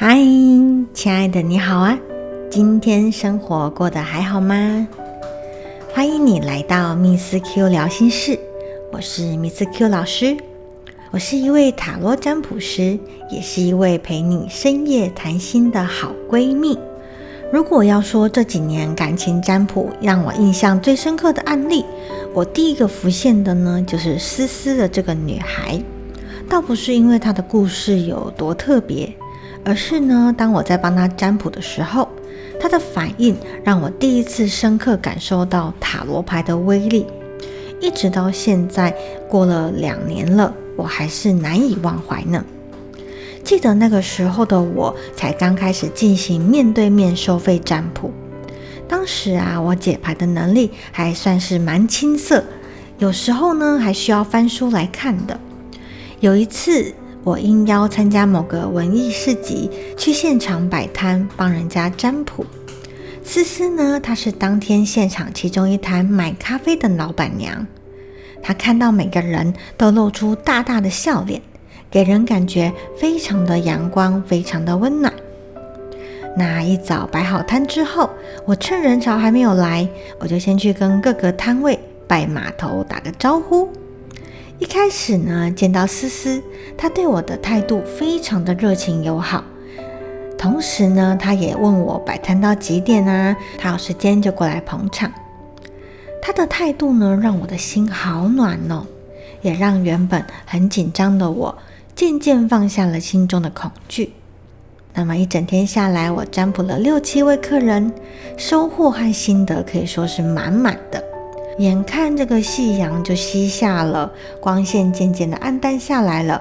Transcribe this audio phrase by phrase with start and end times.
[0.00, 0.16] 嗨，
[0.94, 1.98] 亲爱的，你好啊！
[2.48, 4.86] 今天生活过得还好吗？
[5.92, 8.38] 欢迎你来到密斯 Q 聊心室，
[8.92, 10.36] 我是密斯 Q 老师。
[11.10, 12.96] 我是一位塔罗占卜师，
[13.28, 16.78] 也是一位陪你深夜谈心的好闺蜜。
[17.52, 21.84] 如果要说这几年感情占卜让我印象最深刻的案例，
[22.32, 25.82] 我第一个浮现的呢，就是思思的这个女孩。
[26.48, 29.12] 倒不是因为她的故事有多特别。
[29.68, 32.08] 而是呢，当我在帮他占卜的时候，
[32.58, 37.06] 他的反应让我第一次深刻感受到塔罗牌的威力。
[37.78, 38.96] 一直到现在
[39.28, 42.42] 过了两年了，我还是难以忘怀呢。
[43.44, 48.10] 记得那个时候的我才刚开始进行面对面收费占卜，
[48.88, 52.42] 当时啊，我解牌的能力还算是蛮青涩，
[52.96, 55.38] 有时候呢还需要翻书来看的。
[56.20, 56.94] 有一次。
[57.24, 62.46] 我应邀参加某个文艺市集，去现场摆摊帮人家占卜。
[63.22, 67.66] 思思呢，她是当天现场其中一摊买咖啡的老板娘。
[68.42, 71.42] 她看到每个人都露出大大的笑脸，
[71.90, 75.12] 给人感觉非常的阳光，非常的温暖。
[76.36, 78.08] 那一早摆好摊之后，
[78.46, 79.86] 我趁人潮还没有来，
[80.20, 83.68] 我就先去跟各个摊位拜码头打个招呼。
[84.58, 86.42] 一开始呢，见到思思，
[86.76, 89.44] 她对我的态度非常的热情友好。
[90.36, 93.36] 同时呢，她也问我摆摊到几点啊？
[93.56, 95.12] 她有时间就过来捧场。
[96.20, 98.84] 她的态度呢，让我的心好暖哦，
[99.42, 101.58] 也让原本很紧张的我
[101.94, 104.12] 渐渐放下了心中的恐惧。
[104.94, 107.92] 那么一整天下来，我占卜了六七位客人，
[108.36, 111.04] 收获和心得可以说是满满的。
[111.58, 116.40] 眼看这个夕阳就西下了，光线渐渐的暗淡下来了。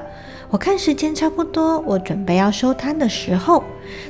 [0.50, 3.64] 我看时间差不多，我准备要收摊的时候，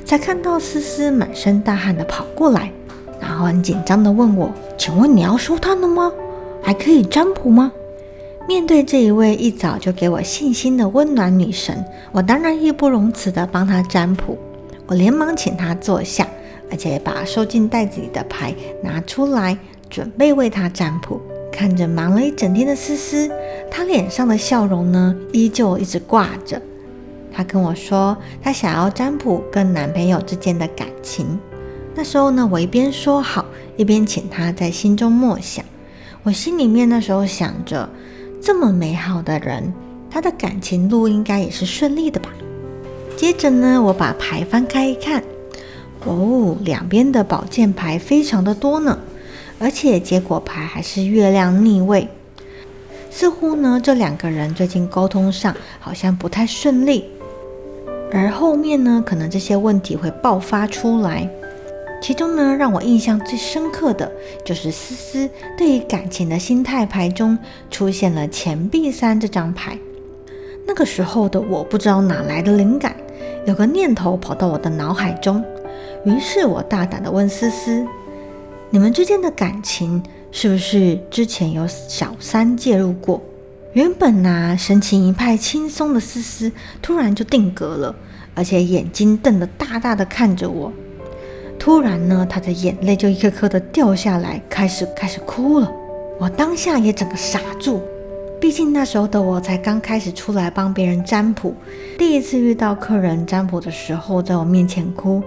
[0.04, 2.70] 才看到思思满身大汗的跑过来，
[3.20, 6.12] 然后很紧张的问我：“请问你要收摊了吗？
[6.62, 7.72] 还可以占卜吗？”
[8.46, 14.38] 面对这一位一早就给我信心的温暖女神，我当然义不容辞的帮她占卜。
[14.86, 16.26] 我连忙请她坐下，
[16.70, 19.56] 而且把收进袋子里的牌拿出来。
[19.88, 21.20] 准备为他占卜，
[21.52, 23.30] 看着忙了一整天的思思，
[23.70, 26.60] 她脸上的笑容呢，依旧一直挂着。
[27.32, 31.38] 她跟我说，她想要占卜跟男朋友之间的感情。
[31.94, 33.44] 那时候呢，我一边说好，
[33.76, 35.64] 一边请她在心中默想。
[36.22, 37.88] 我心里面那时候想着，
[38.40, 39.72] 这么美好的人，
[40.10, 42.28] 他的感情路应该也是顺利的吧。
[43.16, 45.22] 接着呢，我把牌翻开一看，
[46.04, 48.98] 哦，两边的宝剑牌非常的多呢。
[49.58, 52.08] 而且结果牌还是月亮逆位，
[53.10, 57.04] 似乎呢这两个人最近沟通上好像不太顺利，
[58.12, 61.28] 而后面呢可能这些问题会爆发出来。
[62.00, 64.12] 其中呢让我印象最深刻的
[64.44, 67.36] 就是思思对于感情的心态牌中
[67.72, 69.76] 出现了钱币三这张牌。
[70.64, 72.94] 那个时候的我不知道哪来的灵感，
[73.46, 75.44] 有个念头跑到我的脑海中，
[76.04, 77.84] 于是我大胆的问思思。
[78.70, 83.22] 你们之间的感情是不是之前有小三介入过？
[83.72, 86.52] 原本呢神情一派轻松的思思，
[86.82, 87.94] 突然就定格了，
[88.34, 90.70] 而且眼睛瞪得大大的看着我。
[91.58, 95.72] 突然呢，她的眼泪就一颗颗的掉下来，开始开始哭了。
[96.20, 97.80] 我当下也整个傻住，
[98.38, 101.54] 毕竟那时候的我才刚开始出来帮别人占卜，
[101.96, 105.22] 第一次遇到客人占卜的时候在我面前哭，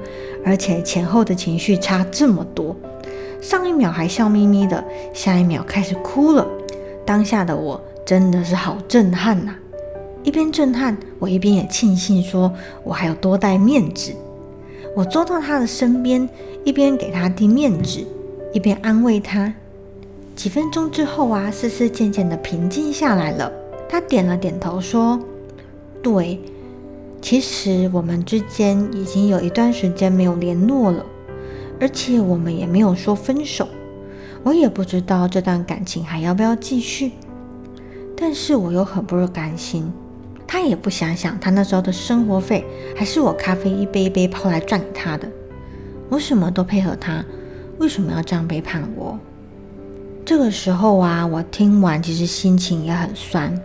[0.46, 2.76] 而且前后的情绪差这么多。
[3.42, 6.48] 上一秒还笑眯眯的，下一秒开始哭了。
[7.04, 9.56] 当下的我真的是好震撼呐！
[10.24, 12.54] 一边震撼，我一边也庆幸，说
[12.84, 14.14] 我还有多带面纸。
[14.96, 16.30] 我坐到他的身边，
[16.64, 18.06] 一边给他递面纸，
[18.54, 19.52] 一边安慰他。
[20.36, 23.52] 几分钟之后啊，思思渐渐的平静下来了。
[23.90, 25.20] 他点了点头，说
[26.04, 26.40] ：“对，
[27.22, 31.04] 其实我们之间已经有一段时间没有联络了。”
[31.82, 33.68] 而且我们也没有说分手，
[34.44, 37.14] 我也不知道这段感情还要不要继续，
[38.16, 39.92] 但是我又很不甘心。
[40.46, 42.64] 他也不想想，他那时候的生活费
[42.96, 45.28] 还是我咖啡一杯一杯泡来赚给他的，
[46.08, 47.26] 我什么都配合他，
[47.80, 49.18] 为什么要这样背叛我？
[50.24, 53.60] 这个时候啊，我听完其实心情也很酸，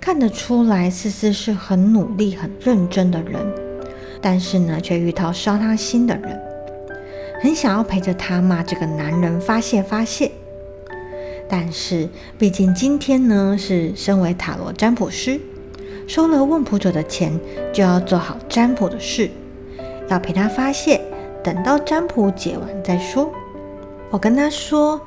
[0.00, 3.44] 看得出来思思是很努力、很认真的人，
[4.22, 6.51] 但是呢，却遇到伤他心的人。
[7.42, 10.30] 很想要陪着他骂这个男人发泄发泄，
[11.48, 12.08] 但是
[12.38, 15.40] 毕竟今天呢是身为塔罗占卜师，
[16.06, 17.36] 收了问卜者的钱
[17.72, 19.28] 就要做好占卜的事，
[20.08, 21.00] 要陪他发泄，
[21.42, 23.28] 等到占卜解完再说。
[24.12, 25.00] 我跟他说，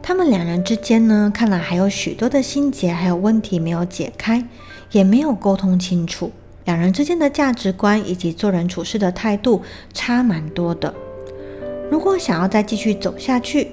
[0.00, 4.46] 他们两人之间呢，看来还有许多的心结，还有问题没有解开，
[4.92, 6.30] 也没有沟通清楚。
[6.66, 10.94] 两人之间的价值观以及做人处事的态度差蛮多的。
[11.90, 13.72] 如果想要再继续走下去，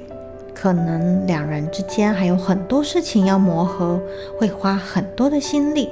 [0.54, 4.02] 可能两人之间还有很多事情要磨合，
[4.40, 5.90] 会花很多的心力。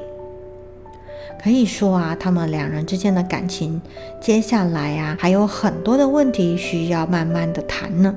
[1.43, 3.79] 可以说啊，他们两人之间的感情，
[4.19, 8.15] 接下来啊还有很多的问题需要慢慢的谈呢。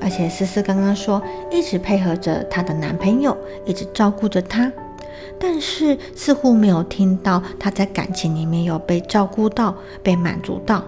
[0.00, 1.20] 而且思思刚刚说，
[1.50, 3.36] 一直配合着她的男朋友，
[3.66, 4.72] 一直照顾着她，
[5.38, 10.82] 但是似乎没有听到她在感情里面有被照顾到、被满足到。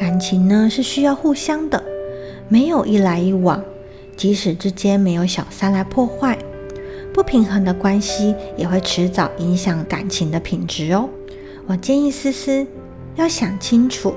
[0.00, 1.84] 感情呢是需要互相的，
[2.48, 3.62] 没有一来一往，
[4.16, 6.38] 即使之间没有小三来破坏，
[7.12, 11.06] 不平衡的关系也会迟早影响感情的品质哦。
[11.66, 12.66] 我建议思思
[13.16, 14.14] 要想清楚，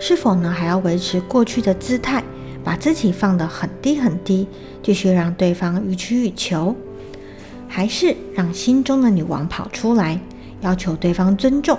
[0.00, 2.24] 是否呢还要维持过去的姿态。
[2.64, 4.46] 把自己放得很低很低，
[4.84, 6.76] 继续让对方予取予求，
[7.66, 10.20] 还是让心中的女王跑出来，
[10.60, 11.76] 要求对方尊重，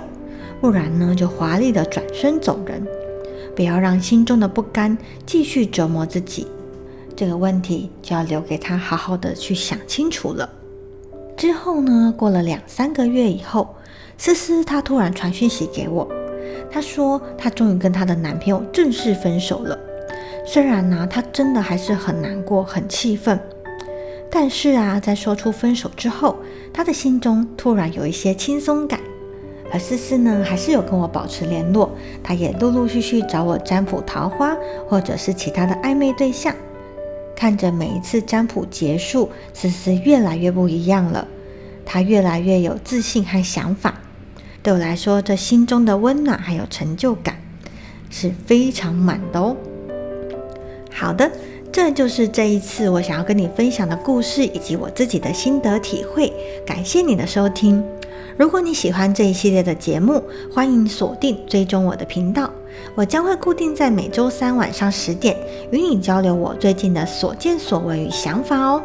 [0.60, 2.86] 不然呢就华丽的转身走人，
[3.54, 6.46] 不要让心中的不甘继续折磨自己。
[7.16, 10.50] 这个问题就要留给他好好的去想清楚了。
[11.36, 13.74] 之后呢，过了两三个月以后，
[14.16, 16.08] 思思她突然传讯息给我，
[16.70, 19.78] 她说她终于跟她的男朋友正式分手了。
[20.46, 23.38] 虽然呢，她真的还是很难过、很气愤，
[24.30, 26.36] 但是啊，在说出分手之后，
[26.72, 29.00] 她的心中突然有一些轻松感。
[29.72, 31.90] 而思思呢，还是有跟我保持联络，
[32.22, 34.56] 她也陆陆续续找我占卜桃花，
[34.88, 36.54] 或者是其他的暧昧对象。
[37.34, 41.26] 看着每一次占卜结束，思思越来越不一样了，
[41.84, 44.00] 她越来越有自信和想法。
[44.62, 47.36] 对我来说，这心中的温暖还有成就感
[48.08, 49.56] 是非常满的哦。
[50.92, 51.30] 好的，
[51.72, 56.32] 这就是这一次我想要跟你分享的故事，以及我自己的心得体会。
[56.64, 57.84] 感谢你的收听。
[58.36, 60.22] 如果你喜欢这一系列的节目，
[60.52, 62.50] 欢迎锁定追踪我的频道。
[62.96, 65.36] 我将会固定在每周三晚上十点，
[65.70, 68.82] 与你交流我最近的所见所闻与想法哦。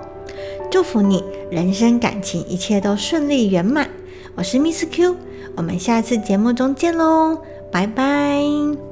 [0.69, 3.89] 祝福你人生感情一切都顺利圆满。
[4.35, 5.15] 我是 Miss Q，
[5.55, 7.41] 我们下次节目中见喽，
[7.71, 8.88] 拜拜。